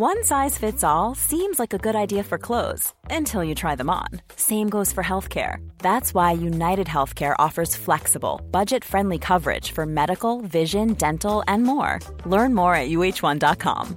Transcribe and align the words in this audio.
One 0.00 0.22
size 0.22 0.56
fits 0.56 0.84
all 0.84 1.16
seems 1.16 1.58
like 1.58 1.74
a 1.74 1.84
good 1.86 1.96
idea 1.96 2.22
for 2.22 2.38
clothes 2.38 2.94
until 3.10 3.42
you 3.42 3.56
try 3.56 3.74
them 3.74 3.90
on. 3.90 4.06
Same 4.36 4.68
goes 4.68 4.92
for 4.92 5.02
healthcare. 5.02 5.68
That's 5.78 6.14
why 6.14 6.38
United 6.38 6.86
Healthcare 6.86 7.34
offers 7.36 7.74
flexible, 7.74 8.40
budget 8.52 8.84
friendly 8.84 9.18
coverage 9.18 9.72
for 9.72 9.86
medical, 9.86 10.40
vision, 10.42 10.94
dental, 10.94 11.42
and 11.48 11.64
more. 11.64 11.98
Learn 12.24 12.54
more 12.54 12.76
at 12.76 12.90
uh1.com. 12.90 13.96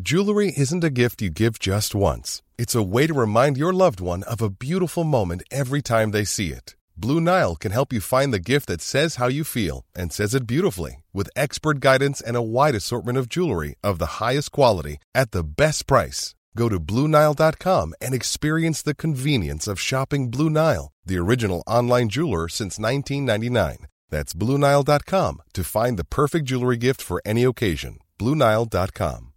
Jewelry 0.00 0.54
isn't 0.56 0.82
a 0.82 0.90
gift 0.90 1.22
you 1.22 1.30
give 1.30 1.60
just 1.60 1.94
once, 1.94 2.42
it's 2.58 2.74
a 2.74 2.82
way 2.82 3.06
to 3.06 3.14
remind 3.14 3.56
your 3.56 3.72
loved 3.72 4.00
one 4.00 4.24
of 4.24 4.42
a 4.42 4.50
beautiful 4.50 5.04
moment 5.04 5.44
every 5.52 5.82
time 5.82 6.10
they 6.10 6.24
see 6.24 6.48
it. 6.48 6.74
Blue 6.96 7.20
Nile 7.20 7.54
can 7.54 7.70
help 7.70 7.92
you 7.92 8.00
find 8.00 8.32
the 8.32 8.40
gift 8.40 8.66
that 8.66 8.80
says 8.80 9.14
how 9.16 9.28
you 9.28 9.44
feel 9.44 9.84
and 9.94 10.12
says 10.12 10.34
it 10.34 10.48
beautifully 10.48 11.01
with 11.12 11.36
expert 11.36 11.80
guidance 11.80 12.20
and 12.20 12.36
a 12.36 12.48
wide 12.56 12.74
assortment 12.74 13.18
of 13.18 13.28
jewelry 13.28 13.74
of 13.84 13.98
the 13.98 14.18
highest 14.24 14.52
quality 14.52 14.96
at 15.14 15.32
the 15.32 15.44
best 15.44 15.86
price. 15.86 16.34
Go 16.56 16.68
to 16.68 16.80
BlueNile.com 16.80 17.94
and 18.00 18.14
experience 18.14 18.82
the 18.82 18.94
convenience 18.94 19.66
of 19.66 19.80
shopping 19.80 20.30
Blue 20.30 20.50
Nile, 20.50 20.92
the 21.04 21.18
original 21.18 21.62
online 21.66 22.08
jeweler 22.08 22.48
since 22.48 22.78
1999. 22.78 23.86
That's 24.10 24.34
BlueNile.com 24.34 25.42
to 25.54 25.64
find 25.64 25.98
the 25.98 26.04
perfect 26.04 26.46
jewelry 26.46 26.76
gift 26.76 27.02
for 27.02 27.20
any 27.24 27.44
occasion. 27.44 27.98
BlueNile.com. 28.18 29.32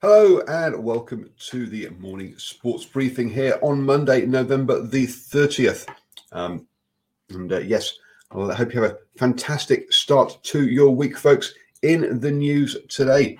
Hello 0.00 0.40
and 0.46 0.84
welcome 0.84 1.30
to 1.50 1.66
the 1.66 1.88
morning 1.88 2.38
sports 2.38 2.84
briefing 2.84 3.30
here 3.30 3.58
on 3.60 3.82
Monday, 3.82 4.26
November 4.26 4.80
the 4.80 5.08
30th. 5.08 5.88
Um, 6.30 6.67
and 7.30 7.52
uh, 7.52 7.58
yes, 7.58 7.98
I 8.30 8.54
hope 8.54 8.74
you 8.74 8.82
have 8.82 8.92
a 8.92 8.98
fantastic 9.16 9.92
start 9.92 10.38
to 10.44 10.66
your 10.68 10.90
week, 10.90 11.16
folks. 11.16 11.54
In 11.82 12.20
the 12.20 12.30
news 12.30 12.76
today, 12.88 13.38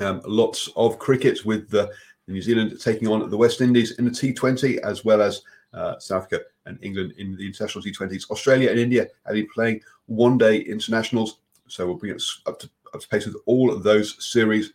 um, 0.00 0.20
lots 0.26 0.68
of 0.76 0.98
cricket 0.98 1.44
with 1.44 1.70
the 1.70 1.90
New 2.28 2.42
Zealand 2.42 2.78
taking 2.80 3.08
on 3.08 3.28
the 3.28 3.36
West 3.36 3.60
Indies 3.60 3.98
in 3.98 4.04
the 4.04 4.10
T20, 4.10 4.78
as 4.78 5.04
well 5.04 5.22
as 5.22 5.42
uh, 5.72 5.98
South 5.98 6.24
Africa 6.24 6.44
and 6.66 6.78
England 6.82 7.14
in 7.18 7.36
the 7.36 7.46
international 7.46 7.82
T20s. 7.82 8.30
Australia 8.30 8.70
and 8.70 8.78
India 8.78 9.06
have 9.26 9.34
been 9.34 9.48
playing 9.52 9.80
one 10.06 10.38
day 10.38 10.58
internationals, 10.58 11.38
so 11.68 11.86
we'll 11.86 11.96
bring 11.96 12.14
us 12.14 12.42
up 12.46 12.58
to, 12.60 12.70
up 12.94 13.00
to 13.00 13.08
pace 13.08 13.26
with 13.26 13.36
all 13.46 13.72
of 13.72 13.82
those 13.82 14.22
series 14.24 14.72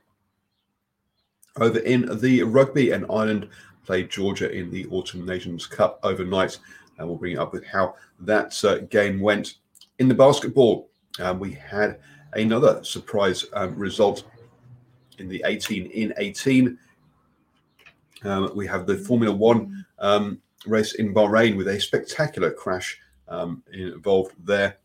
over 1.57 1.79
in 1.79 2.19
the 2.19 2.43
rugby, 2.43 2.91
and 2.91 3.05
Ireland 3.09 3.49
played 3.85 4.09
Georgia 4.09 4.51
in 4.51 4.69
the 4.71 4.85
Autumn 4.87 5.25
Nations 5.25 5.65
Cup 5.65 5.99
overnight. 6.03 6.57
And 6.97 7.07
we'll 7.07 7.17
bring 7.17 7.33
it 7.33 7.39
up 7.39 7.53
with 7.53 7.65
how 7.65 7.95
that 8.21 8.63
uh, 8.63 8.79
game 8.89 9.19
went. 9.19 9.55
In 9.99 10.07
the 10.07 10.13
basketball, 10.13 10.89
um, 11.19 11.39
we 11.39 11.51
had 11.51 11.99
another 12.33 12.83
surprise 12.83 13.45
um, 13.53 13.75
result 13.75 14.23
in 15.19 15.27
the 15.27 15.43
18 15.45 15.87
in 15.87 16.13
18. 16.17 16.77
Um, 18.23 18.51
we 18.55 18.67
have 18.67 18.85
the 18.85 18.97
Formula 18.97 19.35
One 19.35 19.85
um, 19.99 20.41
race 20.65 20.95
in 20.95 21.13
Bahrain 21.13 21.55
with 21.57 21.67
a 21.67 21.79
spectacular 21.79 22.51
crash 22.51 22.99
um, 23.27 23.63
involved 23.73 24.33
there. 24.43 24.77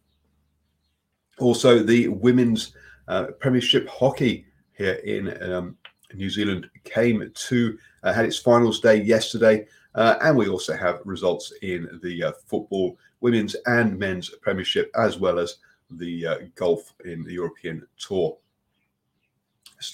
Also, 1.39 1.83
the 1.83 2.09
women's 2.09 2.75
uh, 3.09 3.27
Premiership 3.41 3.89
hockey 3.89 4.47
here 4.75 4.95
in 5.05 5.53
um, 5.53 5.77
New 6.15 6.31
Zealand 6.31 6.69
came 6.85 7.31
to 7.35 7.79
uh, 8.03 8.13
had 8.13 8.25
its 8.25 8.39
finals 8.39 8.81
day 8.81 9.03
yesterday, 9.03 9.67
uh, 9.95 10.17
and 10.23 10.37
we 10.37 10.49
also 10.49 10.77
have 10.77 11.01
results 11.05 11.53
in 11.63 12.01
the 12.03 12.25
uh, 12.25 12.33
football 12.47 12.99
women's 13.21 13.55
and 13.67 13.99
men's 13.99 14.31
Premiership, 14.31 14.91
as 14.97 15.19
well 15.19 15.39
as 15.39 15.57
the 15.91 16.27
uh, 16.27 16.39
golf 16.55 16.95
in 17.05 17.23
the 17.23 17.33
European 17.33 17.87
Tour. 17.99 18.37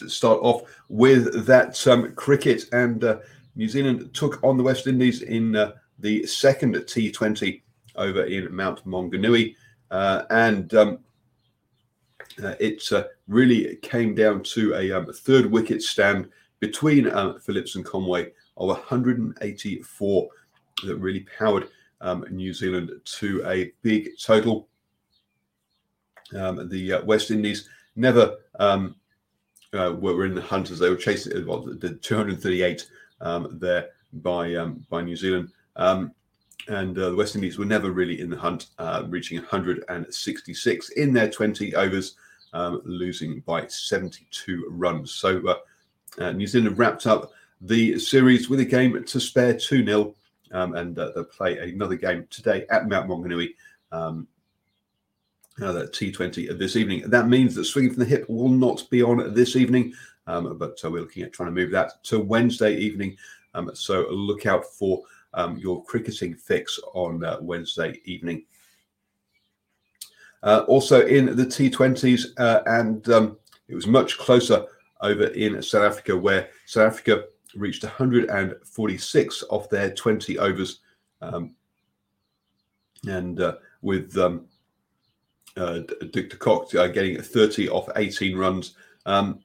Let's 0.03 0.15
start 0.15 0.39
off 0.43 0.63
with 0.89 1.47
that 1.47 1.87
um, 1.87 2.13
cricket, 2.15 2.65
and 2.73 3.03
uh, 3.03 3.19
New 3.57 3.69
Zealand 3.69 4.11
took 4.15 4.43
on 4.45 4.57
the 4.57 4.63
West 4.63 4.87
Indies 4.87 5.23
in 5.23 5.57
uh, 5.57 5.73
the 5.99 6.25
second 6.27 6.75
T20 6.77 7.63
over 7.97 8.25
in 8.25 8.55
Mount 8.55 8.87
Maunganui, 8.87 9.57
and 9.91 10.73
um, 10.75 10.99
uh, 12.43 12.55
it 12.61 12.91
uh, 12.93 13.05
really 13.27 13.77
came 13.77 14.15
down 14.15 14.43
to 14.43 14.75
a 14.75 14.93
um, 14.93 15.13
third 15.13 15.47
wicket 15.47 15.83
stand 15.83 16.29
between 16.61 17.11
Phillips 17.41 17.75
and 17.75 17.85
Conway 17.85 18.33
of 18.59 18.69
184 18.69 20.29
that 20.85 20.97
really 20.97 21.27
powered 21.39 21.69
um, 22.01 22.25
New 22.31 22.53
Zealand 22.53 22.91
to 23.05 23.43
a 23.47 23.73
big 23.83 24.11
total. 24.21 24.69
Um, 26.37 26.69
the 26.69 26.95
uh, 26.95 27.05
West 27.05 27.31
Indies 27.31 27.69
never 27.97 28.37
um, 28.59 28.97
uh, 29.73 29.95
were 29.99 30.27
in 30.27 30.35
the 30.35 30.43
hunt 30.43 30.71
as 30.71 30.79
they 30.79 30.91
were 30.91 30.97
chasing 30.97 31.47
well, 31.47 31.63
the 31.63 31.95
238 31.95 32.87
um, 33.21 33.59
there 33.61 33.91
by 34.13 34.55
by 34.91 35.03
New 35.03 35.17
Zealand 35.17 35.51
and 36.69 36.99
uh, 36.99 37.11
the 37.11 37.17
West 37.17 37.35
Indies 37.35 37.59
were 37.59 37.65
never 37.65 37.91
really 37.91 38.21
in 38.21 38.31
the 38.31 38.37
hunt, 38.37 38.67
uh, 38.79 39.05
reaching 39.09 39.39
166 39.39 40.91
in 40.91 41.13
their 41.13 41.31
20 41.31 41.75
overs 41.75 42.17
um, 42.53 42.83
losing 42.85 43.41
by 43.41 43.67
72 43.67 44.67
runs. 44.71 45.13
So 45.13 45.43
uh, 45.47 46.23
uh, 46.23 46.33
New 46.33 46.47
Zealand 46.47 46.79
wrapped 46.79 47.07
up 47.07 47.33
the 47.61 47.99
series 47.99 48.49
with 48.49 48.61
a 48.61 48.65
game 48.65 49.03
to 49.05 49.21
spare 49.21 49.55
2 49.55 49.85
0, 49.85 50.15
um, 50.53 50.75
and 50.75 50.99
uh, 50.99 51.11
they'll 51.15 51.25
play 51.25 51.59
another 51.59 51.97
game 51.97 52.27
today 52.31 52.67
at 52.71 52.89
Mount 52.89 53.09
Maunganui. 53.09 53.55
Um, 53.93 54.29
uh, 55.61 55.87
T20 55.87 56.57
this 56.59 56.77
evening. 56.77 57.03
That 57.11 57.29
means 57.29 57.55
that 57.55 57.65
swinging 57.65 57.93
from 57.93 58.01
the 58.01 58.09
hip 58.09 58.29
will 58.29 58.49
not 58.49 58.89
be 58.91 59.03
on 59.03 59.35
this 59.35 59.57
evening, 59.57 59.93
um, 60.27 60.57
but 60.57 60.79
uh, 60.85 60.91
we're 60.91 61.01
looking 61.01 61.25
at 61.25 61.33
trying 61.33 61.49
to 61.49 61.61
move 61.61 61.71
that 61.73 62.03
to 62.05 62.21
Wednesday 62.21 62.77
evening. 62.77 63.17
Um, 63.55 63.71
so 63.75 64.07
look 64.11 64.47
out 64.47 64.65
for 64.65 65.03
um, 65.35 65.57
your 65.59 65.83
cricketing 65.85 66.35
fix 66.35 66.79
on 66.95 67.25
uh, 67.25 67.39
Wednesday 67.41 68.01
evening. 68.05 68.45
Uh, 70.43 70.65
also 70.69 71.05
in 71.07 71.35
the 71.35 71.45
T20s, 71.45 72.27
uh, 72.39 72.63
and 72.67 73.09
um, 73.09 73.39
it 73.67 73.75
was 73.75 73.87
much 73.87 74.17
closer 74.19 74.65
over 75.01 75.27
in 75.29 75.61
South 75.63 75.83
Africa, 75.83 76.17
where 76.17 76.51
South 76.67 76.93
Africa 76.93 77.25
reached 77.55 77.83
146 77.83 79.45
off 79.51 79.71
their 79.71 79.91
20 79.95 80.39
overs, 80.39 80.81
um, 81.21 81.55
and 83.07 83.41
uh, 83.41 83.57
with 83.83 84.17
um, 84.19 84.47
uh, 85.57 85.81
Dick 86.13 86.31
de 86.31 86.37
Kock 86.37 86.75
uh, 86.75 86.87
getting 86.89 87.21
30 87.21 87.69
off 87.69 87.89
18 87.97 88.37
runs. 88.37 88.75
Um, 89.07 89.41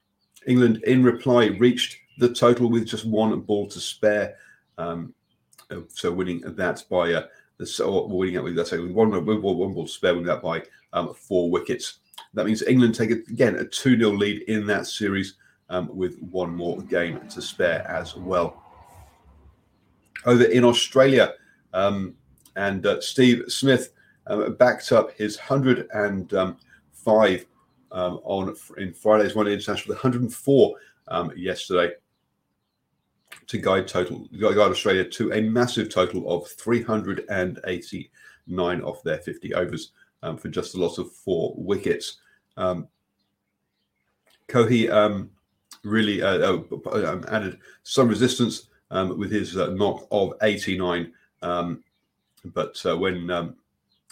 England, 0.46 0.82
in 0.84 1.02
reply, 1.02 1.46
reached 1.46 1.98
the 2.18 2.32
total 2.32 2.70
with 2.70 2.86
just 2.86 3.06
one 3.06 3.38
ball 3.40 3.66
to 3.68 3.80
spare, 3.80 4.36
um, 4.78 5.14
uh, 5.70 5.80
so 5.88 6.12
winning 6.12 6.40
that 6.40 6.84
by 6.90 7.12
uh, 7.14 7.26
the 7.58 8.06
winning 8.08 8.36
out 8.36 8.44
with 8.44 8.56
that's 8.56 8.72
one, 8.72 9.10
one, 9.10 9.24
one 9.24 9.40
ball 9.72 9.86
to 9.86 9.92
spare, 9.92 10.12
winning 10.12 10.26
that 10.26 10.42
by 10.42 10.62
um, 10.92 11.14
four 11.14 11.50
wickets. 11.50 11.98
That 12.34 12.46
means 12.46 12.62
England 12.62 12.94
take 12.94 13.10
again 13.10 13.56
a 13.56 13.64
2 13.64 13.96
0 13.96 14.10
lead 14.10 14.42
in 14.42 14.66
that 14.66 14.86
series 14.86 15.34
um, 15.70 15.88
with 15.94 16.18
one 16.20 16.54
more 16.54 16.80
game 16.82 17.20
to 17.28 17.42
spare 17.42 17.86
as 17.88 18.16
well. 18.16 18.62
Over 20.26 20.44
in 20.44 20.64
Australia, 20.64 21.34
um, 21.72 22.14
and 22.56 22.86
uh, 22.86 23.00
Steve 23.00 23.44
Smith 23.48 23.92
uh, 24.26 24.50
backed 24.50 24.92
up 24.92 25.10
his 25.12 25.36
105 25.36 27.46
um, 27.92 28.20
on 28.24 28.54
in 28.78 28.92
Friday's 28.92 29.34
one 29.34 29.48
international, 29.48 29.94
104 29.94 30.76
um, 31.08 31.32
yesterday 31.36 31.90
to 33.46 33.58
guide 33.58 33.86
total 33.88 34.28
guide 34.40 34.56
Australia 34.58 35.04
to 35.04 35.32
a 35.32 35.40
massive 35.40 35.88
total 35.90 36.30
of 36.30 36.46
389 36.48 38.82
off 38.82 39.02
their 39.02 39.18
50 39.18 39.54
overs 39.54 39.90
um, 40.22 40.36
for 40.36 40.48
just 40.48 40.74
a 40.74 40.78
loss 40.78 40.98
of 40.98 41.10
four 41.12 41.54
wickets. 41.56 42.18
Um, 42.56 42.88
Kohli 44.48 44.90
um, 44.90 45.30
really 45.84 46.22
uh, 46.22 46.38
uh, 46.38 47.12
um, 47.12 47.24
added 47.28 47.58
some 47.82 48.08
resistance 48.08 48.68
um, 48.90 49.18
with 49.18 49.30
his 49.30 49.56
uh, 49.56 49.68
knock 49.68 50.06
of 50.10 50.34
89, 50.42 51.12
um, 51.42 51.84
but 52.46 52.80
uh, 52.86 52.96
when 52.96 53.30
um, 53.30 53.56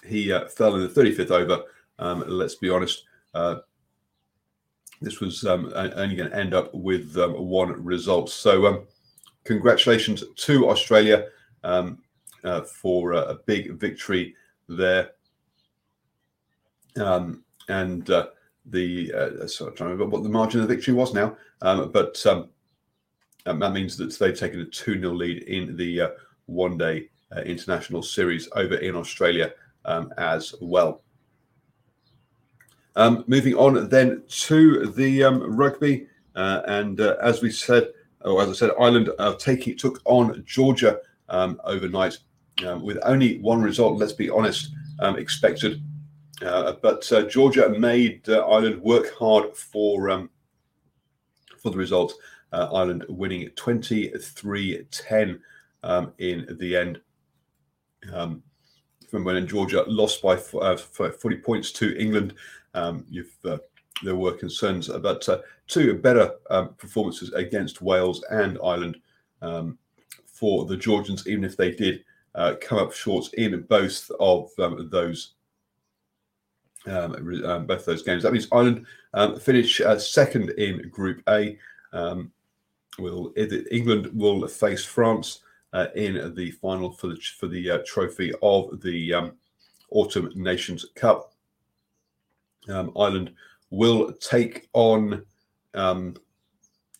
he 0.06 0.32
uh, 0.32 0.46
fell 0.48 0.74
in 0.76 0.82
the 0.82 0.88
35th 0.88 1.30
over, 1.30 1.64
let's 2.26 2.56
be 2.56 2.70
honest, 2.70 3.04
uh, 3.34 3.56
this 5.00 5.20
was 5.20 5.44
only 5.44 6.16
going 6.16 6.30
to 6.30 6.36
end 6.36 6.54
up 6.54 6.72
with 6.74 7.16
one 7.16 7.84
result. 7.84 8.30
So, 8.30 8.86
congratulations 9.44 10.22
to 10.36 10.68
Australia. 10.68 11.26
for 12.82 13.12
a 13.12 13.38
big 13.46 13.72
victory 13.72 14.34
there. 14.68 15.12
Um, 16.96 17.44
and 17.68 18.10
the 18.66 19.12
uh, 19.12 19.46
sorry, 19.46 19.70
I'm 19.70 19.76
trying 19.76 19.88
to 19.88 19.94
remember 19.94 20.16
what 20.16 20.22
the 20.22 20.28
margin 20.28 20.60
of 20.60 20.68
victory 20.68 20.94
was 20.94 21.14
now, 21.14 21.36
um, 21.62 21.90
but 21.90 22.24
um, 22.26 22.48
um 23.46 23.58
that 23.58 23.72
means 23.72 23.96
that 23.96 24.16
they've 24.18 24.38
taken 24.38 24.60
a 24.60 24.64
2 24.64 25.00
0 25.00 25.12
lead 25.12 25.42
in 25.44 25.76
the 25.76 26.00
uh, 26.02 26.08
one 26.46 26.78
day 26.78 27.08
uh, 27.36 27.40
international 27.40 28.02
series 28.02 28.48
over 28.54 28.76
in 28.76 28.94
Australia 28.94 29.52
um, 29.84 30.12
as 30.18 30.54
well. 30.60 31.02
Um, 32.94 33.24
moving 33.26 33.54
on 33.54 33.88
then 33.88 34.22
to 34.28 34.86
the 34.88 35.24
um, 35.24 35.56
rugby, 35.56 36.06
uh, 36.36 36.60
and 36.66 37.00
uh, 37.00 37.16
as 37.22 37.40
we 37.40 37.50
said, 37.50 37.88
or 38.20 38.42
as 38.42 38.50
I 38.50 38.52
said, 38.52 38.70
Ireland 38.78 39.10
uh, 39.18 39.34
taking 39.34 39.76
took 39.76 40.00
on 40.04 40.44
Georgia 40.46 40.98
overnight 41.64 42.18
with 42.80 42.98
only 43.04 43.38
one 43.38 43.62
result. 43.62 43.98
Let's 43.98 44.12
be 44.12 44.28
honest, 44.28 44.70
expected, 45.00 45.76
uh, 45.76 45.91
but 46.82 47.10
uh, 47.12 47.22
Georgia 47.22 47.68
made 47.68 48.28
uh, 48.28 48.46
Ireland 48.46 48.82
work 48.82 49.14
hard 49.18 49.56
for 49.56 50.10
um, 50.10 50.30
for 51.58 51.70
the 51.70 51.78
result. 51.78 52.14
Ireland 52.54 53.06
winning 53.08 53.48
23-10 53.56 55.40
um, 55.82 56.12
in 56.18 56.46
the 56.60 56.76
end. 56.76 57.00
Um, 58.12 58.42
from 59.08 59.24
when 59.24 59.46
Georgia 59.46 59.84
lost 59.86 60.20
by 60.20 60.36
40 60.36 61.36
points 61.36 61.72
to 61.72 61.96
England 61.98 62.34
um, 62.74 63.06
uh, 63.44 63.58
there 64.02 64.16
were 64.16 64.32
concerns 64.32 64.88
about 64.88 65.28
uh, 65.28 65.38
two 65.68 65.94
better 65.94 66.32
um, 66.50 66.74
performances 66.74 67.32
against 67.32 67.82
Wales 67.82 68.24
and 68.30 68.58
Ireland 68.64 68.96
um, 69.42 69.78
for 70.26 70.66
the 70.66 70.76
Georgians, 70.76 71.26
even 71.28 71.44
if 71.44 71.56
they 71.56 71.72
did 71.72 72.04
uh, 72.34 72.54
come 72.60 72.78
up 72.78 72.92
short 72.92 73.32
in 73.34 73.60
both 73.62 74.10
of 74.18 74.50
um, 74.58 74.88
those 74.90 75.34
um, 76.86 77.44
um, 77.44 77.66
both 77.66 77.84
those 77.84 78.02
games. 78.02 78.22
That 78.22 78.32
means 78.32 78.48
Ireland 78.52 78.86
finish 79.40 79.80
uh, 79.80 79.98
second 79.98 80.50
in 80.50 80.88
Group 80.88 81.22
A. 81.28 81.58
will 82.98 83.32
England 83.70 84.10
will 84.12 84.46
face 84.48 84.84
France 84.84 85.40
uh, 85.72 85.86
in 85.94 86.34
the 86.34 86.50
final 86.52 86.92
for 86.92 87.08
the 87.08 87.16
for 87.38 87.46
the 87.46 87.70
uh, 87.70 87.78
trophy 87.86 88.32
of 88.42 88.80
the 88.80 89.32
Autumn 89.90 90.30
Nations 90.34 90.86
Cup 90.94 91.32
um, 92.68 92.92
Ireland 92.96 93.32
will 93.70 94.12
take 94.12 94.68
on. 94.72 95.24
Um, 95.74 96.16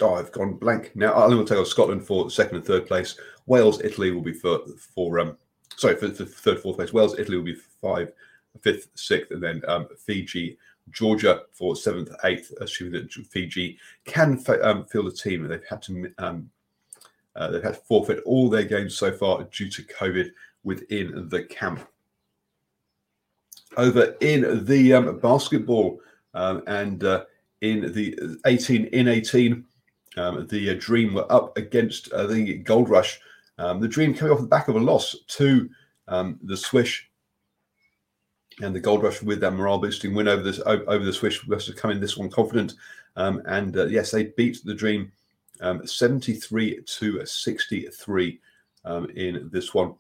oh, 0.01 0.15
I've 0.15 0.33
gone 0.33 0.55
blank 0.55 0.93
now. 0.95 1.13
Ireland 1.13 1.39
will 1.39 1.47
take 1.47 1.59
on 1.59 1.67
Scotland 1.67 2.07
for 2.07 2.31
second 2.31 2.57
and 2.57 2.67
third 2.67 2.87
place. 2.87 3.17
Wales, 3.47 3.81
Italy 3.83 4.11
will 4.11 4.23
be 4.23 4.33
for 4.33 4.61
for 4.95 5.19
um, 5.21 5.37
sorry 5.77 5.97
for, 5.97 6.09
the 6.09 6.27
third, 6.27 6.61
fourth 6.61 6.77
place. 6.77 6.93
Wales, 6.93 7.19
Italy 7.19 7.37
will 7.37 7.45
be 7.45 7.59
five, 7.81 8.13
fifth, 8.61 8.89
sixth, 8.95 9.31
and 9.31 9.43
then 9.43 9.63
um, 9.69 9.89
Fiji, 9.99 10.59
Georgia 10.91 11.43
for 11.53 11.77
seventh, 11.77 12.11
eighth. 12.25 12.53
Assuming 12.61 12.93
that 12.93 13.13
Fiji 13.13 13.79
can 14.05 14.43
um, 14.63 14.85
field 14.85 15.07
a 15.07 15.13
team, 15.13 15.47
they've 15.47 15.65
had 15.69 15.83
to 15.83 16.13
um, 16.19 16.51
uh, 17.37 17.51
they've 17.51 17.63
had 17.63 17.75
to 17.75 17.81
forfeit 17.81 18.23
all 18.25 18.49
their 18.49 18.65
games 18.65 18.97
so 18.97 19.13
far 19.13 19.45
due 19.45 19.71
to 19.71 19.83
COVID 19.83 20.31
within 20.65 21.29
the 21.29 21.45
camp. 21.45 21.87
Over 23.77 24.17
in 24.21 24.65
the 24.67 24.93
um, 24.93 25.19
basketball 25.19 26.01
um, 26.35 26.63
and 26.67 27.03
uh, 27.05 27.25
in 27.63 27.93
the 27.93 28.39
18 28.45 28.87
in 28.87 29.09
18 29.09 29.65
um, 30.19 30.47
the 30.49 30.71
uh, 30.71 30.77
dream 30.79 31.15
were 31.15 31.31
up 31.33 31.57
against 31.57 32.13
uh, 32.13 32.27
the 32.27 32.59
gold 32.59 32.91
rush. 32.91 33.19
The 33.57 33.89
dream 33.89 34.13
coming 34.13 34.35
off 34.35 34.41
the 34.41 34.47
back 34.47 34.67
of 34.69 34.75
a 34.75 34.81
loss 34.81 35.17
to 35.29 35.71
the 36.09 36.57
swish 36.57 37.09
and 38.61 38.75
the 38.75 38.81
gold 38.81 39.03
rush 39.03 39.23
with 39.23 39.41
that 39.41 39.53
morale 39.53 39.79
boosting 39.79 40.15
win 40.15 40.29
over 40.29 40.43
this 40.43 40.61
over 40.67 41.05
the 41.05 41.13
swish 41.13 41.47
was 41.47 41.67
to 41.67 41.73
come 41.73 41.91
in 41.91 42.01
this 42.01 42.17
one 42.17 42.31
confident. 42.31 42.75
Um, 43.17 43.43
and 43.47 43.77
uh, 43.77 43.87
yes 43.87 44.11
they 44.11 44.25
beat 44.25 44.65
the 44.65 44.75
dream 44.75 45.13
73 45.85 46.83
to 46.85 47.25
63 47.25 48.41
in 49.15 49.49
this 49.53 49.73
one. 49.75 49.95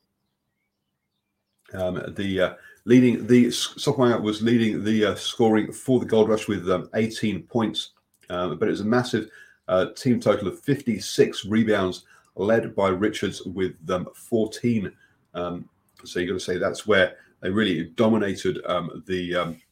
The 1.72 2.40
uh, 2.40 2.54
leading 2.84 3.26
the 3.26 3.46
Sockmeyer 3.46 4.20
was 4.20 4.43
leading 4.43 4.84
the 4.84 5.06
uh, 5.06 5.14
scoring 5.14 5.72
for 5.72 6.00
the 6.00 6.06
Gold 6.06 6.28
Rush 6.28 6.49
with 6.49 6.69
um, 6.70 6.88
18 6.94 7.44
points, 7.44 7.90
um, 8.31 8.58
but 8.58 8.69
it 8.69 8.72
was 8.72 8.81
a 8.81 8.84
massive 8.84 9.31
uh, 9.69 9.87
team 9.96 10.20
total 10.20 10.49
of 10.49 10.60
56 10.60 11.44
rebounds, 11.46 12.04
led 12.34 12.75
by 12.75 12.88
Richards 12.88 13.43
with 13.43 13.75
um, 13.90 14.08
14. 14.14 14.93
Um, 15.34 15.69
so 16.04 16.19
you've 16.19 16.31
got 16.31 16.34
to 16.34 16.40
say 16.40 16.58
that's 16.58 16.87
where 16.87 17.16
they 17.42 17.50
really 17.50 17.84
dominated 17.96 18.60
um, 18.66 19.02
the, 19.06 19.34
um, 19.34 19.62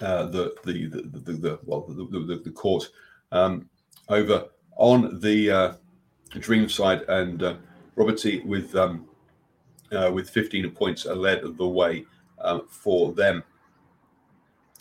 uh, 0.00 0.26
the, 0.26 0.54
the, 0.64 0.86
the, 0.86 1.32
the, 1.32 1.58
well 1.64 1.82
the, 1.88 2.40
the, 2.44 2.50
court 2.50 2.88
over 4.08 4.44
on 4.76 5.20
the 5.20 5.50
uh, 5.50 5.72
Dream 6.38 6.68
side 6.68 7.02
and 7.08 7.42
uh, 7.42 7.54
Roberty 7.96 8.40
with 8.40 8.74
uh, 8.74 10.10
with 10.12 10.30
15 10.30 10.70
points 10.70 11.04
led 11.06 11.42
the 11.56 11.66
way 11.66 12.06
um, 12.40 12.66
for 12.68 13.12
them. 13.12 13.42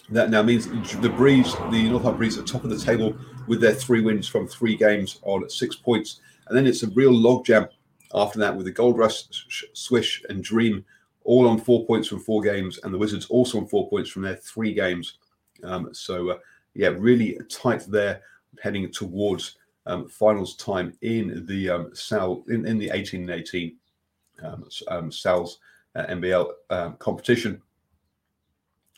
That 0.10 0.30
now 0.30 0.42
means 0.42 0.68
the 0.68 1.10
Breeze, 1.10 1.54
the 1.72 1.90
Northern 1.90 2.18
Breeze, 2.18 2.38
at 2.38 2.48
top 2.48 2.64
of 2.64 2.70
the 2.70 2.80
table 2.80 3.16
with 3.48 3.62
their 3.62 3.74
three 3.74 4.02
wins 4.02 4.28
from 4.28 4.48
three 4.48 4.76
games 4.76 5.20
on 5.24 5.50
six 5.50 5.76
points. 5.76 6.20
And 6.48 6.58
then 6.58 6.66
it's 6.66 6.84
a 6.84 6.90
real 6.90 7.12
logjam 7.12 7.70
after 8.14 8.40
that 8.40 8.56
with 8.56 8.66
the 8.66 8.72
Gold 8.72 8.98
Rush, 8.98 9.24
Swish, 9.74 10.24
and 10.30 10.44
Dream 10.44 10.84
all 11.30 11.48
on 11.48 11.60
four 11.60 11.86
points 11.86 12.08
from 12.08 12.20
four 12.20 12.42
games, 12.42 12.80
and 12.84 12.92
the 12.92 12.98
Wizards 12.98 13.28
also 13.28 13.60
on 13.60 13.68
four 13.68 13.88
points 13.88 14.10
from 14.10 14.24
their 14.24 14.38
three 14.38 14.74
games. 14.74 15.20
Um, 15.64 15.94
so, 15.94 16.32
uh, 16.32 16.38
yeah, 16.74 16.88
really 16.88 17.38
tight 17.50 17.86
there, 17.88 18.24
heading 18.64 18.92
towards 18.92 19.58
um, 19.86 20.10
finals 20.10 20.56
time 20.56 20.92
in 21.04 21.46
the 21.46 21.70
um, 21.70 21.92
Sal 21.94 22.44
in, 22.48 22.66
in 22.66 22.80
the 22.80 22.90
18 22.92 23.22
and 23.22 23.30
18 23.30 23.76
um, 24.44 24.68
um, 24.88 25.12
Sal's 25.12 25.60
uh, 25.96 26.08
NBL 26.08 26.50
um, 26.72 26.96
competition. 26.98 27.62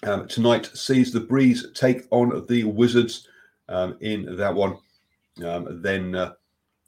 Um, 0.04 0.25
tonight 0.30 0.72
sees 0.74 1.12
the 1.12 1.19
Breeze 1.19 1.68
take 1.74 2.04
on 2.12 2.45
the 2.48 2.63
Wizards 2.63 3.27
in 4.00 4.38
that 4.38 4.56
one. 4.56 4.77
Then 5.36 6.16
uh, 6.16 6.34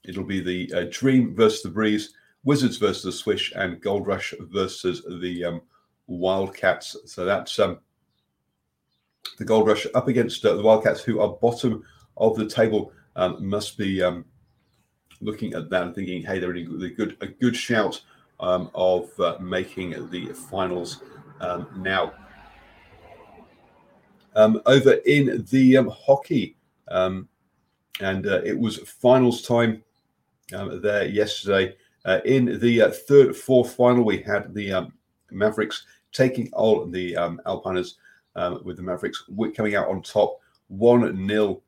it'll 0.05 0.23
be 0.23 0.39
the 0.39 0.73
uh, 0.73 0.85
Dream 0.89 1.35
versus 1.35 1.63
the 1.63 1.69
Breeze, 1.69 2.13
Wizards 2.43 2.77
versus 2.77 3.03
the 3.03 3.11
Swish, 3.11 3.53
and 3.55 3.81
Gold 3.81 4.05
Rush 4.07 4.33
versus 4.39 5.03
the 5.21 5.61
Wildcats. 6.07 6.97
So 7.05 7.25
that's 7.25 7.55
the 7.55 9.45
Gold 9.45 9.67
Rush 9.67 9.87
up 9.95 10.07
against 10.07 10.45
uh, 10.45 10.55
the 10.55 10.63
Wildcats, 10.63 11.01
who 11.01 11.19
are 11.21 11.29
bottom 11.29 11.83
of 12.17 12.35
the 12.35 12.47
table. 12.47 12.91
must 13.39 13.77
be 13.77 14.01
looking 15.21 15.53
at 15.53 15.69
that 15.69 15.83
and 15.83 15.95
thinking, 15.95 16.23
hey, 16.23 16.39
they're 16.39 16.55
a 16.55 16.89
good, 16.89 17.17
a 17.21 17.27
good 17.27 17.55
shout 17.55 18.01
um, 18.39 18.69
of 18.75 19.09
uh, 19.19 19.37
making 19.39 20.09
the 20.09 20.27
finals 20.27 21.01
um, 21.41 21.67
now. 21.77 22.13
Um, 24.35 24.61
over 24.65 24.93
in 25.05 25.45
the 25.51 25.77
um, 25.77 25.89
hockey, 25.89 26.57
um, 26.87 27.27
and 28.01 28.25
uh, 28.25 28.41
it 28.43 28.57
was 28.57 28.79
finals 28.79 29.43
time 29.43 29.83
um, 30.53 30.81
there 30.81 31.05
yesterday. 31.05 31.75
Uh, 32.05 32.19
in 32.25 32.59
the 32.59 32.81
uh, 32.81 32.91
third, 32.91 33.35
fourth 33.35 33.73
final, 33.75 34.03
we 34.03 34.21
had 34.21 34.53
the 34.53 34.91
Mavericks 35.31 35.85
taking 36.11 36.49
on 36.53 36.91
the 36.91 37.13
Alpiners, 37.45 37.95
with 38.63 38.77
the 38.77 38.83
Mavericks 38.83 39.23
coming 39.55 39.75
out 39.75 39.87
on 39.87 40.01
top 40.01 40.39
1 40.67 41.27
0 41.27 41.61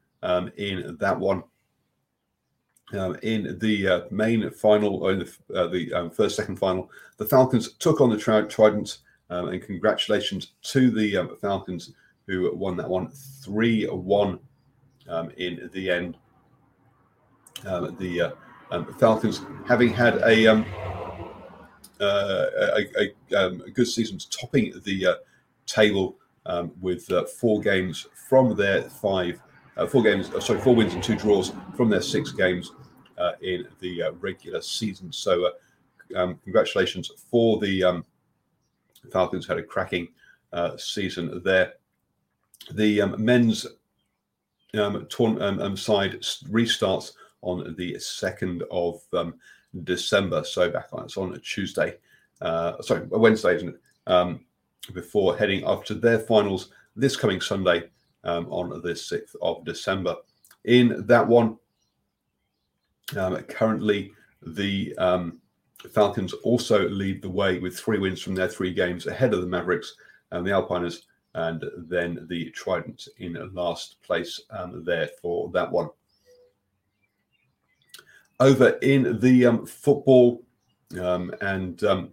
in 0.57 0.97
that 0.99 1.19
one 1.19 1.43
um, 2.93 3.17
in 3.23 3.57
the 3.59 3.87
uh, 3.87 4.01
main 4.11 4.49
final, 4.51 5.03
or 5.03 5.11
in 5.11 5.19
the, 5.19 5.55
uh, 5.55 5.67
the 5.67 5.93
um, 5.93 6.09
first, 6.09 6.35
second 6.35 6.57
final, 6.57 6.89
the 7.17 7.25
Falcons 7.25 7.73
took 7.73 8.01
on 8.01 8.09
the 8.09 8.17
Tridents, 8.17 8.99
um, 9.29 9.49
and 9.49 9.61
congratulations 9.61 10.53
to 10.61 10.91
the 10.91 11.17
um, 11.17 11.37
Falcons 11.41 11.93
who 12.27 12.53
won 12.55 12.75
that 12.77 12.89
one 12.89 13.09
3 13.09 13.85
1 13.87 14.39
um, 15.09 15.31
in 15.37 15.69
the 15.73 15.89
end. 15.89 16.17
Um, 17.65 17.95
the 17.99 18.33
uh, 18.71 18.83
Falcons, 18.99 19.41
having 19.67 19.93
had 19.93 20.15
a, 20.23 20.47
uh, 20.47 20.63
a, 21.99 22.85
a, 22.97 23.35
a, 23.35 23.49
good 23.71 23.87
season, 23.87 24.17
topping 24.29 24.73
the 24.83 25.07
uh, 25.07 25.15
table 25.65 26.17
with 26.81 27.11
uh, 27.11 27.25
four 27.25 27.61
games 27.61 28.07
from 28.29 28.55
their 28.55 28.83
five 28.83 29.41
uh, 29.77 29.85
four 29.85 30.01
games, 30.01 30.29
uh, 30.33 30.39
sorry, 30.39 30.61
four 30.61 30.73
wins 30.73 30.93
and 30.93 31.03
two 31.03 31.15
draws 31.17 31.51
from 31.75 31.89
their 31.89 32.01
six 32.01 32.31
games 32.31 32.71
uh, 33.17 33.33
in 33.41 33.67
the 33.81 34.03
regular 34.21 34.61
season. 34.61 35.11
So, 35.11 35.51
um, 36.15 36.39
congratulations 36.43 37.11
for 37.29 37.59
the 37.59 37.83
um, 37.83 38.05
Falcons. 39.11 39.45
Had 39.45 39.57
a 39.57 39.63
cracking 39.63 40.07
season 40.77 41.41
there. 41.43 41.73
The 42.71 43.01
um, 43.01 43.23
men's 43.23 43.65
um, 44.73 45.07
um, 45.19 45.59
um, 45.59 45.77
side 45.77 46.21
restarts 46.49 47.11
on 47.45 47.75
the 47.77 47.97
second 47.99 48.63
of 48.71 49.01
December. 49.83 50.43
So 50.43 50.69
back 50.69 50.87
on 50.91 51.05
it's 51.05 51.17
on 51.17 51.33
a 51.33 51.39
Tuesday, 51.39 51.97
uh, 52.41 52.81
sorry, 52.81 53.05
Wednesday, 53.07 53.55
isn't 53.55 53.69
it? 53.69 53.81
Um, 54.07 54.41
before 54.93 55.37
heading 55.37 55.63
off 55.63 55.83
to 55.85 55.95
their 55.95 56.19
finals 56.19 56.69
this 56.95 57.15
coming 57.15 57.41
Sunday 57.41 57.89
um, 58.23 58.47
on 58.51 58.69
the 58.69 58.93
6th 58.93 59.35
of 59.41 59.65
December. 59.65 60.15
In 60.65 61.05
that 61.07 61.27
one, 61.27 61.57
um, 63.17 63.35
currently 63.43 64.11
the 64.41 64.95
um, 64.97 65.39
Falcons 65.91 66.33
also 66.43 66.87
lead 66.89 67.21
the 67.21 67.29
way 67.29 67.59
with 67.59 67.77
three 67.77 67.99
wins 67.99 68.21
from 68.21 68.35
their 68.35 68.47
three 68.47 68.73
games 68.73 69.07
ahead 69.07 69.33
of 69.33 69.41
the 69.41 69.47
Mavericks 69.47 69.95
and 70.31 70.45
the 70.45 70.51
Alpiners, 70.51 71.03
and 71.35 71.63
then 71.77 72.25
the 72.29 72.49
Trident 72.51 73.07
in 73.17 73.37
last 73.53 74.01
place 74.01 74.41
um, 74.51 74.83
there 74.83 75.09
for 75.21 75.49
that 75.51 75.71
one. 75.71 75.89
Over 78.39 78.69
in 78.81 79.19
the 79.19 79.45
um, 79.45 79.65
football, 79.65 80.43
um, 80.99 81.33
and 81.41 81.81
um, 81.85 82.09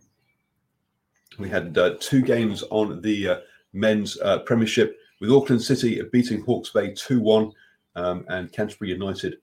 we 1.38 1.48
had 1.48 1.76
uh, 1.76 1.94
two 1.98 2.22
games 2.22 2.62
on 2.70 3.00
the 3.02 3.28
uh, 3.28 3.36
men's 3.72 4.20
uh, 4.20 4.40
Premiership 4.40 4.98
with 5.20 5.32
Auckland 5.32 5.62
City 5.62 6.00
beating 6.12 6.42
Hawke's 6.42 6.70
Bay 6.70 6.92
2 6.94 7.20
1 7.20 7.52
um, 7.96 8.24
and 8.28 8.52
Canterbury 8.52 8.90
United 8.90 9.38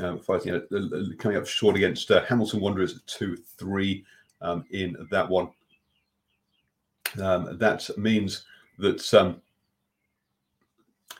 um, 0.00 0.18
fighting 0.18 0.54
uh, 0.54 0.60
coming 1.18 1.36
up 1.36 1.46
short 1.46 1.76
against 1.76 2.10
uh, 2.10 2.24
Hamilton 2.24 2.60
Wanderers 2.60 3.00
2 3.06 3.36
3 3.36 4.04
um, 4.40 4.64
in 4.70 4.96
that 5.10 5.28
one. 5.28 5.50
That 7.14 7.90
means 7.96 8.44
that 8.78 9.00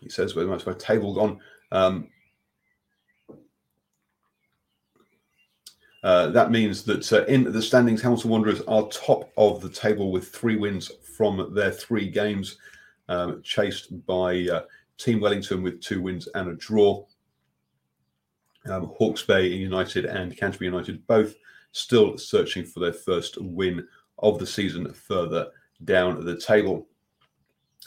he 0.00 0.09
says, 0.09 0.35
where 0.35 0.47
well, 0.47 0.61
my 0.67 0.73
table 0.75 1.14
gone? 1.14 2.09
Uh, 6.02 6.28
that 6.28 6.50
means 6.50 6.85
that 6.85 7.12
uh, 7.12 7.25
in 7.25 7.50
the 7.50 7.62
standings, 7.62 8.00
Hamilton 8.00 8.31
Wanderers 8.31 8.61
are 8.62 8.88
top 8.88 9.33
of 9.37 9.61
the 9.61 9.69
table 9.69 10.12
with 10.12 10.28
three 10.28 10.57
wins 10.57 10.93
from 11.17 11.52
their 11.55 11.73
three 11.73 12.09
games, 12.09 12.59
um, 13.09 13.43
chased 13.43 14.07
by 14.07 14.47
uh, 14.47 14.62
Team 14.97 15.21
Wellington 15.21 15.62
with 15.62 15.81
two 15.81 16.00
wins 16.00 16.28
and 16.35 16.49
a 16.49 16.55
draw. 16.55 17.05
Um, 18.67 18.93
Hawke's 18.97 19.23
Bay 19.23 19.49
United 19.49 20.05
and 20.05 20.37
Canterbury 20.37 20.71
United 20.71 21.05
both 21.07 21.35
still 21.73 22.17
searching 22.17 22.64
for 22.64 22.81
their 22.81 22.93
first 22.93 23.38
win 23.40 23.87
of 24.19 24.38
the 24.38 24.47
season 24.47 24.93
further 24.93 25.49
down 25.85 26.25
the 26.25 26.38
table. 26.38 26.87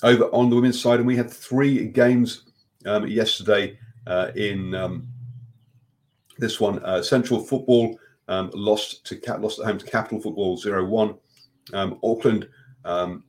Over 0.03 0.25
on 0.25 0.49
the 0.49 0.55
women's 0.55 0.81
side, 0.81 0.99
and 0.99 1.07
we 1.07 1.15
had 1.15 1.29
three 1.29 1.87
games 1.87 2.43
um, 2.85 3.07
yesterday 3.07 3.77
uh, 4.07 4.31
in 4.35 4.73
um, 4.73 5.07
this 6.41 6.59
one. 6.59 6.83
Uh, 6.83 7.01
Central 7.01 7.39
Football 7.39 7.97
um, 8.27 8.51
lost 8.53 9.05
to 9.05 9.21
lost 9.39 9.59
at 9.59 9.65
home 9.65 9.77
to 9.77 9.85
Capital 9.85 10.19
Football 10.19 10.57
0-1. 10.57 11.17
Um, 11.73 11.99
Auckland 12.03 12.49
um, 12.83 13.23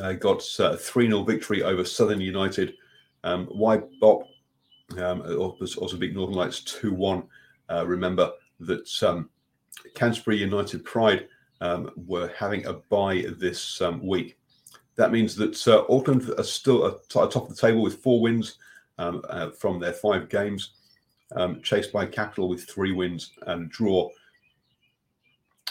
uh, 0.00 0.14
got 0.14 0.42
a 0.60 0.76
3 0.76 1.08
0 1.08 1.24
victory 1.24 1.62
over 1.62 1.84
Southern 1.84 2.20
United. 2.20 2.74
Um, 3.24 3.48
Bop 4.00 4.22
um, 4.98 5.22
also 5.76 5.96
beat 5.98 6.14
Northern 6.14 6.36
Lights 6.36 6.60
2 6.62 6.94
1. 6.94 7.22
Uh, 7.68 7.86
remember 7.86 8.30
that 8.60 9.02
um, 9.02 9.28
Canterbury 9.94 10.38
United 10.38 10.84
Pride 10.84 11.28
um, 11.60 11.90
were 11.96 12.32
having 12.36 12.64
a 12.66 12.74
bye 12.74 13.24
this 13.38 13.80
um, 13.80 14.06
week. 14.06 14.38
That 14.96 15.12
means 15.12 15.34
that 15.36 15.66
uh, 15.66 15.84
Auckland 15.88 16.30
are 16.38 16.44
still 16.44 16.86
at 16.86 17.08
top 17.08 17.34
of 17.34 17.48
the 17.48 17.54
table 17.54 17.82
with 17.82 18.02
four 18.02 18.20
wins 18.20 18.58
uh, 18.98 19.50
from 19.50 19.80
their 19.80 19.94
five 19.94 20.28
games, 20.28 20.74
um, 21.36 21.60
chased 21.62 21.92
by 21.92 22.06
Capital 22.06 22.48
with 22.48 22.64
three 22.64 22.92
wins 22.92 23.32
and 23.46 23.66
a 23.66 23.68
draw. 23.68 24.08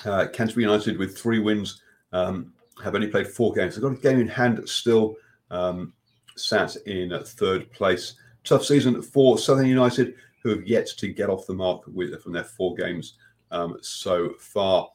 Uh, 0.06 0.28
Canterbury 0.28 0.64
United 0.64 0.98
with 0.98 1.18
three 1.18 1.40
wins 1.40 1.82
um, 2.14 2.54
have 2.84 2.96
only 2.96 3.08
played 3.08 3.28
four 3.28 3.54
games. 3.54 3.76
They've 3.76 3.84
got 3.84 3.94
a 3.94 4.02
game 4.02 4.20
in 4.20 4.28
hand 4.28 4.68
still, 4.68 5.16
um, 5.52 5.94
sat 6.36 6.76
in 6.86 7.18
third 7.24 7.72
place. 7.72 8.16
Tough 8.44 8.64
season 8.64 9.02
for 9.02 9.38
Southern 9.38 9.68
United, 9.68 10.16
who 10.42 10.50
have 10.50 10.66
yet 10.66 10.88
to 10.98 11.08
get 11.10 11.30
off 11.30 11.46
the 11.46 11.54
mark 11.54 11.82
with 11.88 12.20
from 12.22 12.32
their 12.32 12.46
four 12.46 12.76
games 12.76 13.16
um, 13.52 13.78
so 13.82 14.34
far. 14.40 14.90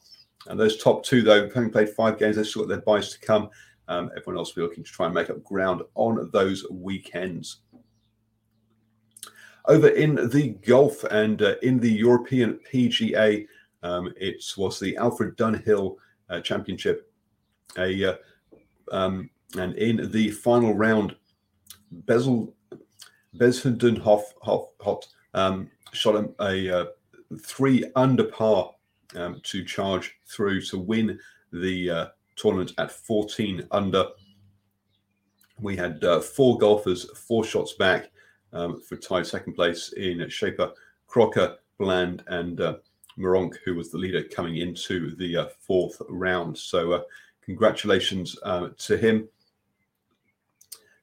And 0.47 0.59
those 0.59 0.77
top 0.77 1.03
two, 1.03 1.21
though, 1.21 1.47
having 1.49 1.71
played 1.71 1.89
five 1.89 2.17
games, 2.17 2.35
they've 2.35 2.45
still 2.45 2.63
got 2.63 2.69
their 2.69 2.81
buys 2.81 3.11
to 3.11 3.19
come. 3.19 3.49
Um, 3.87 4.09
everyone 4.17 4.39
else 4.39 4.55
will 4.55 4.63
be 4.63 4.67
looking 4.67 4.83
to 4.83 4.91
try 4.91 5.05
and 5.05 5.13
make 5.13 5.29
up 5.29 5.43
ground 5.43 5.81
on 5.93 6.29
those 6.31 6.65
weekends. 6.71 7.57
Over 9.67 9.87
in 9.89 10.29
the 10.29 10.49
golf 10.65 11.03
and 11.05 11.41
uh, 11.41 11.55
in 11.63 11.79
the 11.79 11.91
European 11.91 12.59
PGA, 12.71 13.47
um, 13.83 14.13
it 14.17 14.43
was 14.57 14.79
the 14.79 14.95
Alfred 14.97 15.37
Dunhill 15.37 15.97
uh, 16.29 16.39
Championship 16.41 17.11
a 17.77 18.05
uh, 18.05 18.15
um, 18.91 19.29
and 19.57 19.75
in 19.75 20.11
the 20.11 20.31
final 20.31 20.73
round, 20.73 21.15
Bezel 21.91 22.53
Bezuidenhout 23.37 24.23
Hot 24.41 25.07
um, 25.33 25.69
shot 25.93 26.15
a, 26.15 26.43
a, 26.43 26.81
uh, 26.81 26.85
three 27.41 27.85
under 27.95 28.25
par 28.25 28.71
um, 29.15 29.39
to 29.43 29.63
charge 29.63 30.15
through 30.25 30.61
to 30.61 30.77
win 30.77 31.19
the 31.51 31.89
uh, 31.89 32.05
tournament 32.35 32.73
at 32.77 32.91
14 32.91 33.67
under. 33.71 34.05
We 35.59 35.75
had 35.77 36.03
uh, 36.03 36.19
four 36.19 36.57
golfers, 36.57 37.09
four 37.17 37.45
shots 37.45 37.73
back 37.73 38.09
um, 38.55 38.81
for 38.81 38.95
tied 38.95 39.27
second 39.27 39.53
place 39.53 39.93
in 39.93 40.17
Schaper, 40.19 40.71
Crocker, 41.07 41.57
Bland, 41.77 42.23
and 42.27 42.59
uh, 42.59 42.77
Moronk, 43.19 43.55
who 43.63 43.75
was 43.75 43.91
the 43.91 43.97
leader 43.97 44.23
coming 44.23 44.57
into 44.57 45.15
the 45.17 45.37
uh, 45.37 45.45
fourth 45.59 46.01
round. 46.09 46.57
So 46.57 46.93
uh, 46.93 47.01
Congratulations 47.45 48.37
uh, 48.41 48.69
to 48.79 48.97
him. 48.97 49.29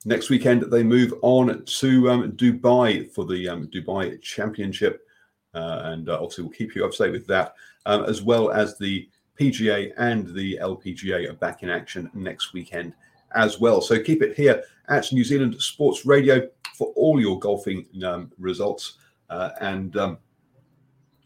Next 0.05 0.29
weekend, 0.29 0.63
they 0.63 0.83
move 0.83 1.15
on 1.23 1.65
to 1.65 2.11
um, 2.11 2.33
Dubai 2.33 3.09
for 3.13 3.25
the 3.25 3.49
um, 3.49 3.69
Dubai 3.69 4.21
Championship. 4.21 5.07
Uh, 5.55 5.83
and 5.85 6.09
uh, 6.09 6.15
obviously, 6.15 6.43
we'll 6.43 6.53
keep 6.53 6.75
you 6.75 6.85
up 6.85 6.91
to 6.93 7.05
date 7.05 7.13
with 7.13 7.29
that, 7.29 7.55
um, 7.87 8.05
as 8.05 8.23
well 8.23 8.51
as 8.51 8.77
the 8.77 9.09
PGA 9.39 9.93
and 9.99 10.35
the 10.35 10.59
LPGA 10.61 11.31
are 11.31 11.35
back 11.35 11.63
in 11.63 11.71
action 11.71 12.11
next 12.13 12.53
weekend 12.53 12.93
as 13.37 13.61
well. 13.61 13.81
So 13.81 14.03
keep 14.03 14.21
it 14.23 14.37
here 14.37 14.65
at 14.89 15.13
New 15.13 15.25
Zealand 15.25 15.61
Sports 15.63 16.05
Radio 16.05 16.49
for 16.83 16.93
all 16.97 17.21
your 17.21 17.39
golfing 17.39 17.87
um, 18.05 18.33
results. 18.41 18.99
Uh, 19.31 19.51
and 19.61 19.97
um, 19.97 20.19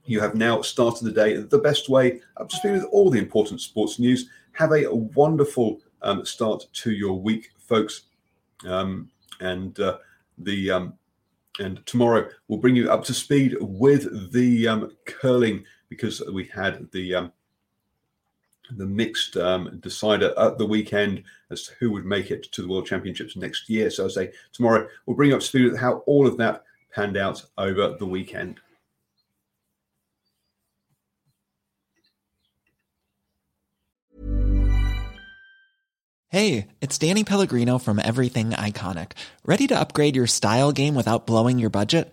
you 0.04 0.20
have 0.20 0.34
now 0.34 0.60
started 0.60 1.04
the 1.04 1.12
day 1.12 1.36
the 1.38 1.58
best 1.58 1.88
way, 1.88 2.20
up 2.36 2.50
to 2.50 2.56
speed 2.56 2.72
with 2.72 2.84
all 2.92 3.08
the 3.08 3.18
important 3.18 3.58
sports 3.62 3.98
news. 3.98 4.28
Have 4.52 4.72
a 4.72 4.84
wonderful 4.92 5.80
um, 6.02 6.26
start 6.26 6.66
to 6.74 6.90
your 6.90 7.18
week, 7.18 7.52
folks. 7.58 8.02
Um, 8.66 9.10
and 9.40 9.80
uh, 9.80 9.96
the 10.36 10.70
um, 10.70 10.92
and 11.58 11.84
tomorrow 11.86 12.28
we'll 12.48 12.58
bring 12.58 12.76
you 12.76 12.90
up 12.90 13.02
to 13.04 13.14
speed 13.14 13.56
with 13.60 14.32
the 14.32 14.68
um, 14.68 14.92
curling 15.06 15.64
because 15.88 16.22
we 16.32 16.44
had 16.44 16.86
the 16.92 17.30
the 18.70 18.86
mixed 18.86 19.36
um, 19.36 19.78
decider 19.80 20.34
at 20.38 20.58
the 20.58 20.66
weekend 20.66 21.22
as 21.50 21.64
to 21.64 21.72
who 21.78 21.90
would 21.92 22.04
make 22.04 22.30
it 22.30 22.50
to 22.52 22.62
the 22.62 22.68
World 22.68 22.86
Championships 22.86 23.36
next 23.36 23.68
year. 23.68 23.90
So 23.90 24.06
I 24.06 24.08
say 24.08 24.32
tomorrow 24.52 24.88
we'll 25.04 25.16
bring 25.16 25.30
you 25.30 25.36
up 25.36 25.40
to 25.40 25.46
speed 25.46 25.70
with 25.70 25.80
how 25.80 25.98
all 26.06 26.26
of 26.26 26.36
that 26.38 26.64
panned 26.94 27.16
out 27.16 27.44
over 27.58 27.96
the 27.98 28.06
weekend. 28.06 28.60
Hey, 36.28 36.66
it's 36.80 36.98
Danny 36.98 37.24
Pellegrino 37.24 37.78
from 37.78 37.98
Everything 37.98 38.50
Iconic. 38.50 39.12
Ready 39.44 39.68
to 39.68 39.78
upgrade 39.78 40.16
your 40.16 40.26
style 40.26 40.72
game 40.72 40.94
without 40.94 41.26
blowing 41.26 41.58
your 41.58 41.70
budget? 41.70 42.12